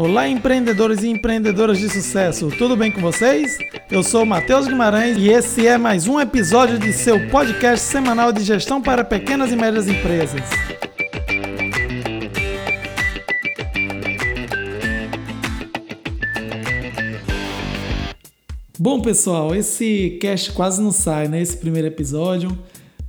[0.00, 3.58] Olá, empreendedores e empreendedoras de sucesso, tudo bem com vocês?
[3.90, 8.44] Eu sou Matheus Guimarães e esse é mais um episódio de seu podcast semanal de
[8.44, 10.40] gestão para pequenas e médias empresas.
[18.78, 21.42] Bom, pessoal, esse cast quase não sai, né?
[21.42, 22.56] Esse primeiro episódio.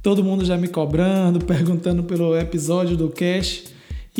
[0.02, 3.69] Todo mundo já me cobrando, perguntando pelo episódio do cast.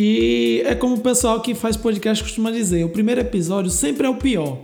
[0.02, 4.10] E é como o pessoal que faz podcast costuma dizer: o primeiro episódio sempre é
[4.10, 4.60] o pior.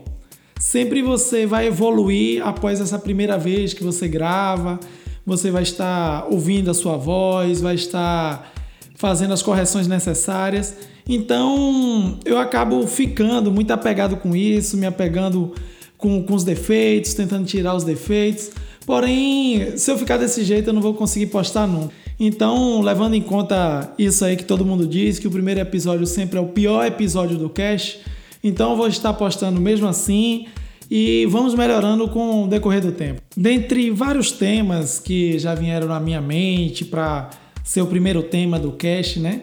[0.58, 4.80] Sempre você vai evoluir após essa primeira vez que você grava,
[5.26, 8.50] você vai estar ouvindo a sua voz, vai estar
[8.96, 10.74] fazendo as correções necessárias.
[11.06, 15.54] Então eu acabo ficando muito apegado com isso, me apegando
[15.98, 18.52] com, com os defeitos, tentando tirar os defeitos.
[18.86, 21.94] Porém, se eu ficar desse jeito, eu não vou conseguir postar nunca.
[22.20, 26.38] Então, levando em conta isso aí que todo mundo diz, que o primeiro episódio sempre
[26.38, 28.00] é o pior episódio do cast,
[28.44, 30.48] então eu vou estar postando mesmo assim
[30.90, 33.22] e vamos melhorando com o decorrer do tempo.
[33.36, 37.30] Dentre vários temas que já vieram na minha mente para
[37.64, 39.42] ser o primeiro tema do cast, né?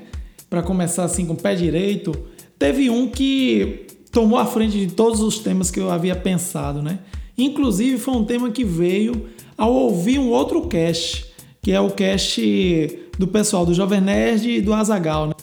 [0.48, 2.12] Para começar assim com o pé direito,
[2.58, 7.00] teve um que tomou a frente de todos os temas que eu havia pensado, né?
[7.36, 11.31] Inclusive foi um tema que veio ao ouvir um outro cast,
[11.62, 15.28] que é o cast do pessoal do Jovem Nerd e do Azagal.
[15.28, 15.34] Né?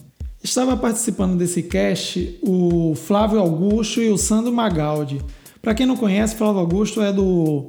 [0.44, 5.22] Estava participando desse cast o Flávio Augusto e o Sandro Magaldi.
[5.62, 7.68] Para quem não conhece, Flávio Augusto é do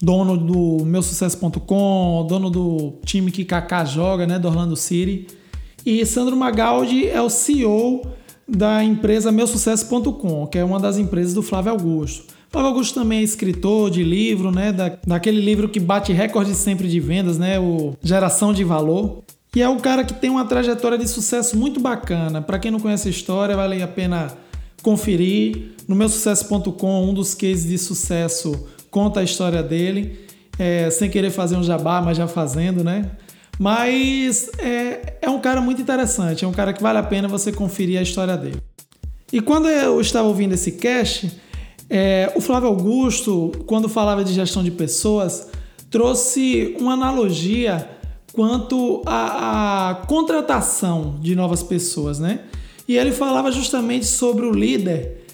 [0.00, 5.28] dono do meusucesso.com, dono do time que Kaká joga, né, do Orlando City.
[5.86, 8.02] E Sandro Magaldi é o CEO
[8.48, 12.34] da empresa meusucesso.com, que é uma das empresas do Flávio Augusto.
[12.52, 14.70] Flávio Augusto também é escritor de livro, né?
[14.70, 17.58] Da, daquele livro que bate recorde sempre de vendas, né?
[17.58, 19.22] O Geração de Valor.
[19.56, 22.42] E é um cara que tem uma trajetória de sucesso muito bacana.
[22.42, 24.36] Para quem não conhece a história, vale a pena
[24.82, 25.72] conferir.
[25.88, 30.20] No meu sucesso.com, um dos cases de sucesso conta a história dele.
[30.58, 33.12] É, sem querer fazer um jabá, mas já fazendo, né?
[33.58, 37.50] Mas é, é um cara muito interessante, é um cara que vale a pena você
[37.50, 38.60] conferir a história dele.
[39.32, 41.32] E quando eu estava ouvindo esse cast,
[41.94, 45.50] é, o Flávio Augusto, quando falava de gestão de pessoas,
[45.90, 47.86] trouxe uma analogia
[48.32, 52.44] quanto à, à contratação de novas pessoas, né?
[52.88, 55.26] E ele falava justamente sobre o líder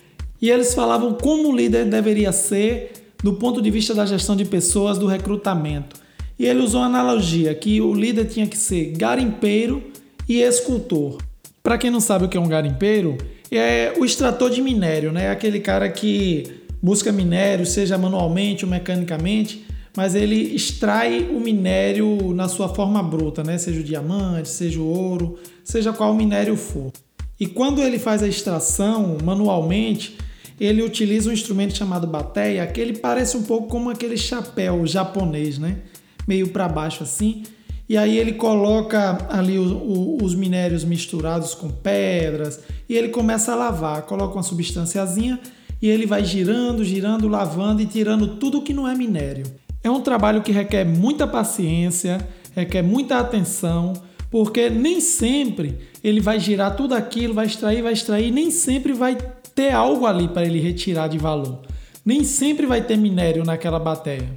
[0.43, 4.45] e eles falavam como o líder deveria ser do ponto de vista da gestão de
[4.45, 5.95] pessoas, do recrutamento.
[6.37, 9.81] E ele usou a analogia que o líder tinha que ser garimpeiro
[10.29, 11.19] e escultor.
[11.63, 13.17] Para quem não sabe o que é um garimpeiro,
[13.57, 15.31] é o extrator de minério, né?
[15.31, 19.65] Aquele cara que busca minério, seja manualmente ou mecanicamente,
[19.97, 23.57] mas ele extrai o minério na sua forma bruta, né?
[23.59, 26.93] Seja o diamante, seja o ouro, seja qual minério for.
[27.41, 30.19] E quando ele faz a extração manualmente,
[30.61, 35.59] ele utiliza um instrumento chamado bateia, que ele parece um pouco como aquele chapéu japonês,
[35.59, 35.79] né?
[36.27, 37.45] Meio para baixo assim
[37.89, 43.53] e aí ele coloca ali o, o, os minérios misturados com pedras e ele começa
[43.53, 45.41] a lavar, coloca uma substânciazinha
[45.81, 49.45] e ele vai girando, girando, lavando e tirando tudo que não é minério.
[49.83, 52.19] É um trabalho que requer muita paciência,
[52.55, 53.95] requer muita atenção,
[54.31, 59.17] porque nem sempre ele vai girar tudo aquilo, vai extrair, vai extrair, nem sempre vai
[59.55, 61.63] ter algo ali para ele retirar de valor.
[62.05, 64.29] Nem sempre vai ter minério naquela bateria.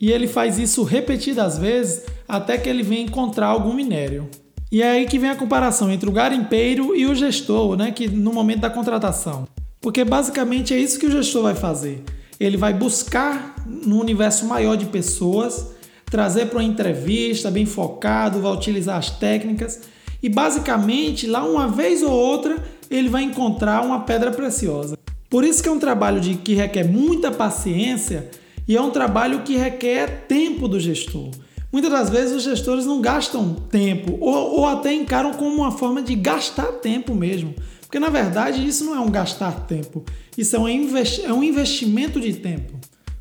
[0.00, 4.28] E ele faz isso repetidas vezes até que ele venha encontrar algum minério.
[4.70, 8.08] E é aí que vem a comparação entre o garimpeiro e o gestor, né, que
[8.08, 9.46] no momento da contratação.
[9.80, 12.02] Porque basicamente é isso que o gestor vai fazer.
[12.38, 15.68] Ele vai buscar no universo maior de pessoas,
[16.04, 19.82] trazer para uma entrevista bem focado, vai utilizar as técnicas
[20.22, 22.56] e basicamente lá uma vez ou outra
[22.90, 24.98] ele vai encontrar uma pedra preciosa.
[25.30, 28.28] Por isso que é um trabalho de que requer muita paciência
[28.68, 31.30] e é um trabalho que requer tempo do gestor.
[31.72, 36.02] Muitas das vezes os gestores não gastam tempo ou, ou até encaram como uma forma
[36.02, 37.54] de gastar tempo mesmo.
[37.82, 40.04] Porque na verdade isso não é um gastar tempo,
[40.36, 42.74] isso é um, é um investimento de tempo.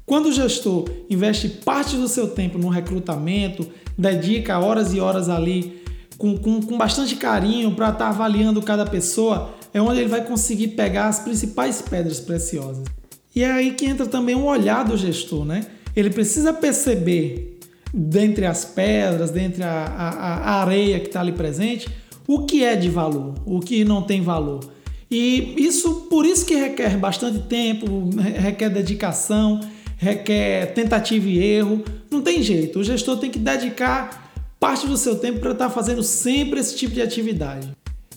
[0.06, 3.68] Quando o gestor investe parte do seu tempo no recrutamento,
[3.98, 5.84] dedica horas e horas ali
[6.18, 10.24] com, com, com bastante carinho para estar tá avaliando cada pessoa, é onde ele vai
[10.24, 12.86] conseguir pegar as principais pedras preciosas.
[13.36, 15.66] E é aí que entra também o olhar do gestor, né?
[15.96, 17.60] Ele precisa perceber,
[17.94, 21.88] dentre as pedras, dentre a, a, a areia que está ali presente,
[22.28, 24.62] o que é de valor, o que não tem valor.
[25.12, 29.60] E isso, por isso que requer bastante tempo, requer dedicação,
[29.98, 31.84] requer tentativa e erro.
[32.10, 35.72] Não tem jeito, o gestor tem que dedicar parte do seu tempo para estar tá
[35.72, 37.70] fazendo sempre esse tipo de atividade.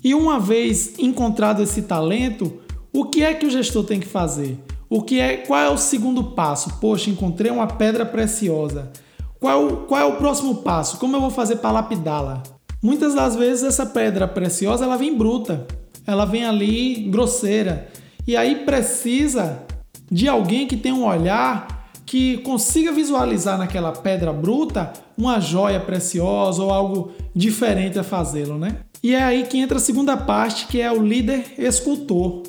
[0.03, 2.61] E uma vez encontrado esse talento,
[2.93, 4.59] O que é que o gestor tem que fazer?
[4.91, 6.79] O que é, qual é o segundo passo?
[6.81, 8.91] Poxa, encontrei uma pedra preciosa.
[9.39, 10.99] Qual, qual é o próximo passo?
[10.99, 12.43] Como eu vou fazer para lapidá-la?
[12.83, 15.67] Muitas das vezes essa pedra preciosa ela vem bruta,
[16.07, 17.89] ela vem ali grosseira
[18.27, 19.63] e aí precisa
[20.11, 26.63] de alguém que tenha um olhar que consiga visualizar naquela pedra bruta uma joia preciosa
[26.63, 28.79] ou algo diferente a fazê-lo, né?
[29.03, 32.43] E é aí que entra a segunda parte, que é o líder escultor.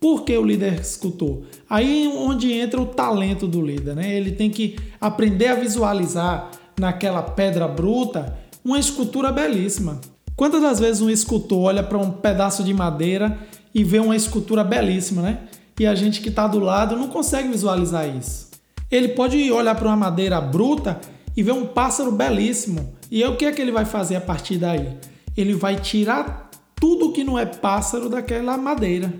[0.00, 1.42] Por que o líder escultor?
[1.68, 4.14] Aí onde entra o talento do líder, né?
[4.14, 10.00] Ele tem que aprender a visualizar naquela pedra bruta uma escultura belíssima.
[10.36, 13.38] Quantas das vezes um escultor olha para um pedaço de madeira
[13.74, 15.38] e vê uma escultura belíssima, né?
[15.78, 18.50] E a gente que está do lado não consegue visualizar isso.
[18.90, 21.00] Ele pode olhar para uma madeira bruta
[21.36, 22.94] e ver um pássaro belíssimo.
[23.10, 24.96] E o que é que ele vai fazer a partir daí?
[25.36, 29.12] Ele vai tirar tudo que não é pássaro daquela madeira.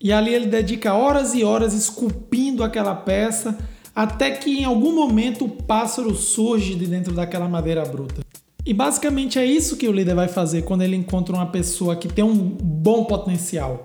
[0.00, 3.58] E ali ele dedica horas e horas esculpindo aquela peça
[3.94, 8.22] até que em algum momento o pássaro surge de dentro daquela madeira bruta.
[8.64, 12.06] E basicamente é isso que o líder vai fazer quando ele encontra uma pessoa que
[12.06, 13.82] tem um bom potencial.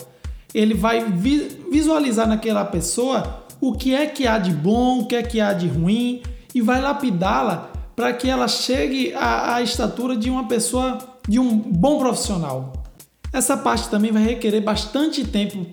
[0.54, 1.04] Ele vai
[1.72, 5.52] visualizar naquela pessoa o que é que há de bom, o que é que há
[5.52, 6.22] de ruim
[6.54, 11.58] e vai lapidá-la para que ela chegue à, à estatura de uma pessoa, de um
[11.58, 12.74] bom profissional.
[13.32, 15.66] Essa parte também vai requerer bastante tempo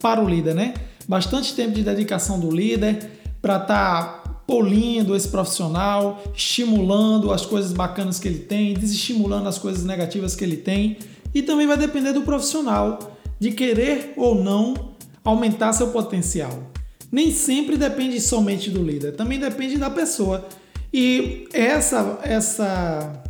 [0.00, 0.74] para o líder, né?
[1.08, 3.10] Bastante tempo de dedicação do líder
[3.40, 9.58] para estar tá polindo esse profissional, estimulando as coisas bacanas que ele tem, desestimulando as
[9.58, 10.98] coisas negativas que ele tem.
[11.34, 14.94] E também vai depender do profissional de querer ou não
[15.24, 16.70] aumentar seu potencial.
[17.10, 20.46] Nem sempre depende somente do líder, também depende da pessoa.
[20.92, 23.22] E essa essa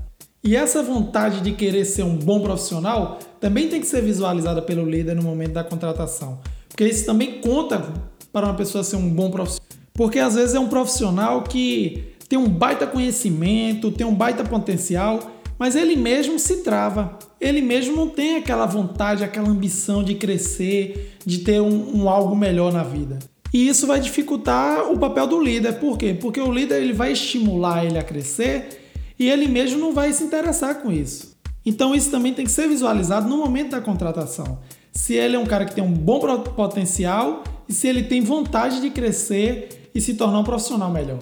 [0.42, 4.88] e essa vontade de querer ser um bom profissional também tem que ser visualizada pelo
[4.88, 6.40] líder no momento da contratação.
[6.74, 7.94] Porque isso também conta
[8.32, 9.68] para uma pessoa ser um bom profissional.
[9.92, 15.20] Porque às vezes é um profissional que tem um baita conhecimento, tem um baita potencial,
[15.56, 17.16] mas ele mesmo se trava.
[17.40, 22.34] Ele mesmo não tem aquela vontade, aquela ambição de crescer, de ter um, um algo
[22.34, 23.20] melhor na vida.
[23.52, 25.74] E isso vai dificultar o papel do líder.
[25.74, 26.12] Por quê?
[26.12, 28.80] Porque o líder ele vai estimular ele a crescer
[29.16, 31.33] e ele mesmo não vai se interessar com isso.
[31.64, 34.58] Então isso também tem que ser visualizado no momento da contratação
[34.94, 38.80] se ele é um cara que tem um bom potencial e se ele tem vontade
[38.80, 41.18] de crescer e se tornar um profissional melhor.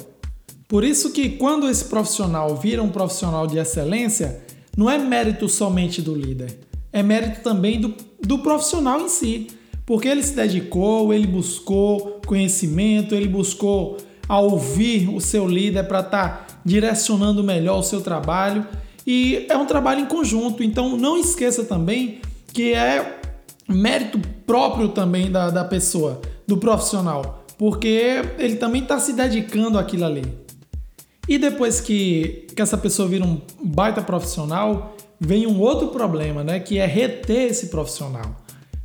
[0.69, 4.43] Por isso que quando esse profissional vira um profissional de excelência,
[4.77, 6.59] não é mérito somente do líder,
[6.93, 9.49] é mérito também do, do profissional em si,
[9.85, 13.97] porque ele se dedicou, ele buscou conhecimento, ele buscou
[14.29, 18.67] a ouvir o seu líder para estar tá direcionando melhor o seu trabalho
[19.07, 20.63] e é um trabalho em conjunto.
[20.63, 22.21] Então não esqueça também
[22.53, 23.21] que é
[23.69, 30.05] mérito próprio também da, da pessoa, do profissional, porque ele também está se dedicando àquilo
[30.05, 30.23] ali.
[31.29, 36.59] E depois que, que essa pessoa vira um baita profissional, vem um outro problema, né?
[36.59, 38.37] Que é reter esse profissional.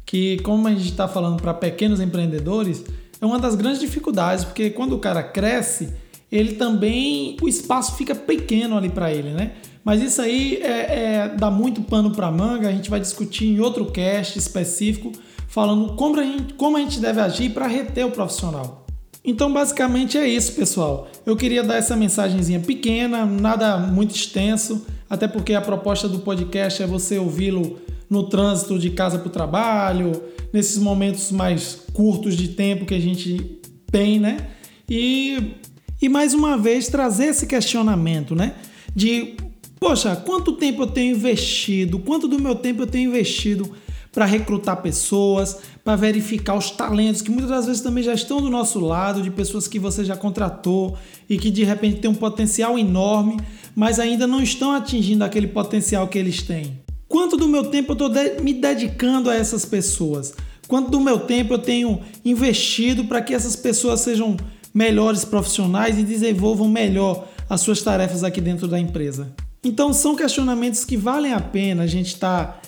[0.06, 2.86] Que, como a gente está falando para pequenos empreendedores,
[3.20, 5.90] é uma das grandes dificuldades, porque quando o cara cresce,
[6.32, 7.36] ele também.
[7.42, 9.54] o espaço fica pequeno ali para ele, né?
[9.88, 13.62] Mas isso aí é, é, dá muito pano para manga, a gente vai discutir em
[13.62, 15.14] outro cast específico,
[15.48, 18.86] falando como a gente, como a gente deve agir para reter o profissional.
[19.24, 21.08] Então, basicamente é isso, pessoal.
[21.26, 26.84] Eu queria dar essa mensagenzinha pequena, nada muito extenso, até porque a proposta do podcast
[26.84, 27.80] é você ouvi-lo
[28.10, 30.12] no trânsito de casa para o trabalho,
[30.52, 34.50] nesses momentos mais curtos de tempo que a gente tem, né?
[34.90, 35.54] E,
[36.02, 38.56] e mais uma vez trazer esse questionamento, né?
[38.94, 39.47] De
[39.80, 42.00] Poxa, quanto tempo eu tenho investido?
[42.00, 43.72] Quanto do meu tempo eu tenho investido
[44.12, 48.50] para recrutar pessoas, para verificar os talentos que muitas das vezes também já estão do
[48.50, 50.98] nosso lado, de pessoas que você já contratou
[51.30, 53.38] e que de repente têm um potencial enorme,
[53.76, 56.80] mas ainda não estão atingindo aquele potencial que eles têm.
[57.08, 60.34] Quanto do meu tempo eu estou de me dedicando a essas pessoas?
[60.68, 64.36] Quanto do meu tempo eu tenho investido para que essas pessoas sejam
[64.74, 69.34] melhores profissionais e desenvolvam melhor as suas tarefas aqui dentro da empresa?
[69.68, 72.62] Então são questionamentos que valem a pena a gente estar tá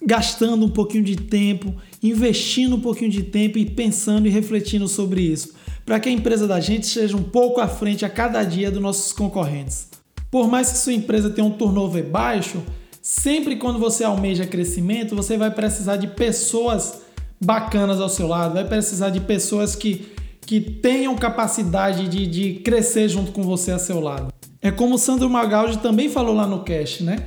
[0.00, 5.22] gastando um pouquinho de tempo, investindo um pouquinho de tempo e pensando e refletindo sobre
[5.22, 8.70] isso, para que a empresa da gente seja um pouco à frente a cada dia
[8.70, 9.88] dos nossos concorrentes.
[10.30, 12.62] Por mais que sua empresa tenha um turnover baixo,
[13.02, 17.00] sempre quando você almeja crescimento, você vai precisar de pessoas
[17.40, 20.12] bacanas ao seu lado, vai precisar de pessoas que,
[20.42, 24.35] que tenham capacidade de, de crescer junto com você a seu lado.
[24.66, 27.18] É como o Sandro Magaldi também falou lá no cast, né?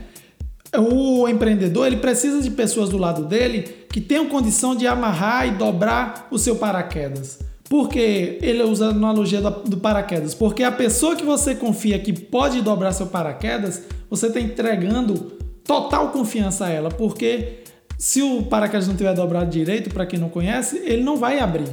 [0.78, 5.52] o empreendedor ele precisa de pessoas do lado dele que tenham condição de amarrar e
[5.52, 7.40] dobrar o seu paraquedas.
[7.70, 10.36] Por que ele usa a analogia do paraquedas?
[10.36, 15.16] Porque a pessoa que você confia que pode dobrar seu paraquedas, você está entregando
[15.64, 16.90] total confiança a ela.
[16.90, 17.60] Porque
[17.98, 21.70] se o paraquedas não tiver dobrado direito, para quem não conhece, ele não vai abrir.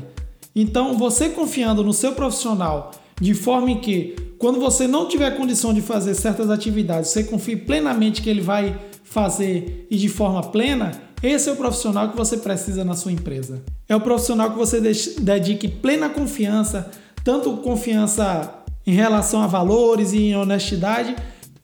[0.55, 5.81] Então, você confiando no seu profissional de forma que, quando você não tiver condição de
[5.81, 10.93] fazer certas atividades, você confie plenamente que ele vai fazer e de forma plena,
[11.23, 13.63] esse é o profissional que você precisa na sua empresa.
[13.89, 14.81] É o profissional que você
[15.19, 16.91] dedique plena confiança,
[17.25, 21.17] tanto confiança em relação a valores e em honestidade,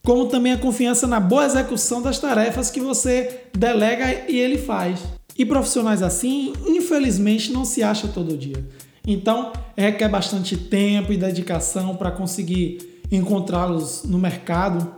[0.03, 4.99] como também a confiança na boa execução das tarefas que você delega e ele faz.
[5.37, 8.65] E profissionais assim, infelizmente, não se acha todo dia.
[9.05, 14.95] Então, requer bastante tempo e dedicação para conseguir encontrá-los no mercado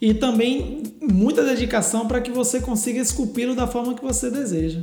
[0.00, 4.80] e também muita dedicação para que você consiga esculpi-lo da forma que você deseja.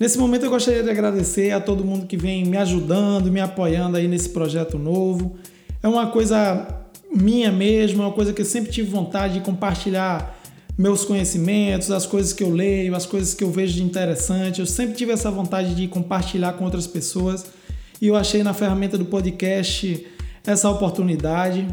[0.00, 3.96] Nesse momento eu gostaria de agradecer a todo mundo que vem me ajudando, me apoiando
[3.96, 5.36] aí nesse projeto novo.
[5.82, 10.38] É uma coisa minha mesmo, é uma coisa que eu sempre tive vontade de compartilhar
[10.78, 14.60] meus conhecimentos, as coisas que eu leio, as coisas que eu vejo de interessante.
[14.60, 17.57] Eu sempre tive essa vontade de compartilhar com outras pessoas
[18.00, 20.06] e eu achei na ferramenta do podcast
[20.46, 21.66] essa oportunidade.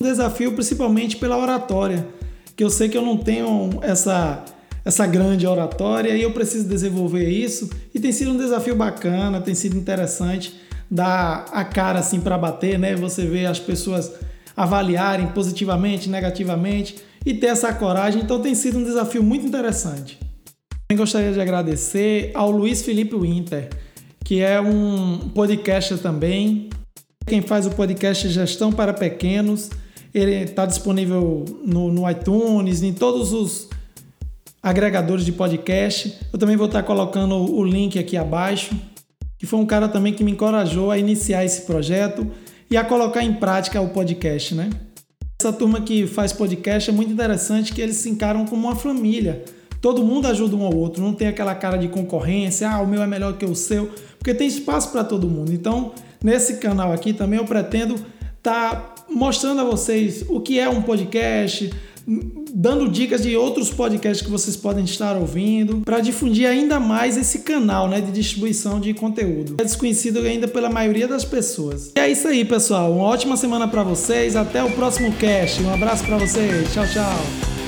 [0.00, 2.06] Um desafio principalmente pela oratória,
[2.56, 4.44] que eu sei que eu não tenho essa
[4.82, 9.54] essa grande oratória e eu preciso desenvolver isso e tem sido um desafio bacana, tem
[9.54, 10.54] sido interessante
[10.90, 12.96] dar a cara assim para bater, né?
[12.96, 14.10] Você vê as pessoas
[14.56, 20.18] avaliarem positivamente, negativamente e ter essa coragem, então tem sido um desafio muito interessante.
[20.88, 23.68] Também gostaria de agradecer ao Luiz Felipe Winter,
[24.24, 26.70] que é um podcaster também.
[27.26, 29.70] Quem faz o podcast Gestão para Pequenos
[30.12, 33.68] ele está disponível no, no iTunes, em todos os
[34.62, 36.18] agregadores de podcast.
[36.32, 38.74] Eu também vou estar tá colocando o link aqui abaixo,
[39.38, 42.28] que foi um cara também que me encorajou a iniciar esse projeto
[42.70, 44.70] e a colocar em prática o podcast, né?
[45.40, 49.44] Essa turma que faz podcast é muito interessante que eles se encaram como uma família.
[49.80, 53.02] Todo mundo ajuda um ao outro, não tem aquela cara de concorrência, ah, o meu
[53.02, 55.52] é melhor que o seu, porque tem espaço para todo mundo.
[55.52, 57.94] Então, nesse canal aqui também eu pretendo
[58.36, 61.70] estar tá mostrando a vocês o que é um podcast,
[62.52, 67.40] dando dicas de outros podcasts que vocês podem estar ouvindo, para difundir ainda mais esse
[67.40, 69.56] canal né, de distribuição de conteúdo.
[69.58, 71.92] É desconhecido ainda pela maioria das pessoas.
[71.96, 72.92] E é isso aí, pessoal.
[72.92, 74.36] Uma ótima semana para vocês.
[74.36, 75.62] Até o próximo cast.
[75.62, 76.72] Um abraço para vocês.
[76.72, 77.59] Tchau, tchau.